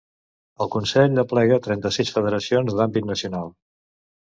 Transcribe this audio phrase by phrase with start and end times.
[0.63, 3.57] El Consell aplega trenta-sis federacions d'àmbit nacional.